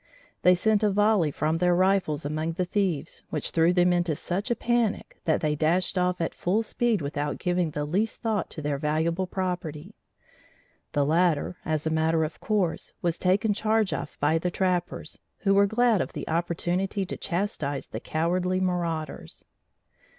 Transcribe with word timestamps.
They 0.41 0.55
sent 0.55 0.81
a 0.81 0.89
volley 0.89 1.29
from 1.29 1.57
their 1.57 1.75
rifles 1.75 2.25
among 2.25 2.53
the 2.53 2.65
thieves, 2.65 3.21
which 3.29 3.51
threw 3.51 3.71
them 3.71 3.93
into 3.93 4.15
such 4.15 4.49
a 4.49 4.55
panic 4.55 5.19
that 5.25 5.41
they 5.41 5.53
dashed 5.55 5.95
off 5.95 6.19
at 6.19 6.33
full 6.33 6.63
speed 6.63 7.03
without 7.03 7.37
giving 7.37 7.69
the 7.69 7.85
least 7.85 8.19
thought 8.19 8.49
to 8.49 8.63
their 8.63 8.79
valuable 8.79 9.27
property. 9.27 9.93
The 10.93 11.05
latter 11.05 11.57
as 11.63 11.85
a 11.85 11.91
matter 11.91 12.23
of 12.23 12.39
course 12.39 12.93
was 13.03 13.19
taken 13.19 13.53
charge 13.53 13.93
of 13.93 14.17
by 14.19 14.39
the 14.39 14.49
trappers, 14.49 15.19
who 15.41 15.53
were 15.53 15.67
glad 15.67 16.01
of 16.01 16.13
the 16.13 16.27
opportunity 16.27 17.05
to 17.05 17.15
chastise 17.15 17.85
the 17.85 17.99
cowardly 17.99 18.59
marauders. 18.59 19.45